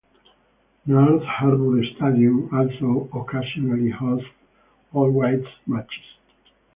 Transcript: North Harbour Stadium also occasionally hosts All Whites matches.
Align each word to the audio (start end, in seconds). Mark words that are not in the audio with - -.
North 0.87 1.21
Harbour 1.25 1.79
Stadium 1.83 2.49
also 2.51 3.07
occasionally 3.15 3.91
hosts 3.91 4.25
All 4.93 5.11
Whites 5.11 5.45
matches. 5.67 6.15